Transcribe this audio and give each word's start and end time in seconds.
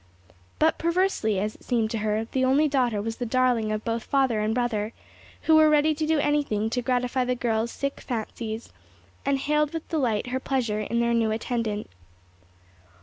But 0.57 0.79
perversely, 0.79 1.37
as 1.37 1.53
it 1.53 1.63
seemed 1.63 1.91
to 1.91 1.99
her, 1.99 2.25
the 2.25 2.43
only 2.43 2.67
daughter 2.67 2.99
was 3.03 3.17
the 3.17 3.25
darling 3.27 3.71
of 3.71 3.85
both 3.85 4.01
father 4.03 4.39
and 4.39 4.51
brother, 4.51 4.93
who 5.43 5.53
were 5.55 5.69
ready 5.69 5.93
to 5.93 6.07
do 6.07 6.17
anything 6.17 6.71
to 6.71 6.81
gratify 6.81 7.23
the 7.23 7.35
girl's 7.35 7.69
sick 7.71 7.99
fancies, 7.99 8.73
and 9.27 9.37
hailed 9.37 9.73
with 9.73 9.87
delight 9.89 10.25
her 10.29 10.39
pleasure 10.39 10.79
in 10.79 11.03
her 11.03 11.13
new 11.13 11.29
attendant. 11.29 11.87